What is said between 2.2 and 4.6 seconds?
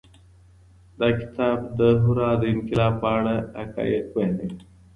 د انقلاب په اړه حقايق بيانوي.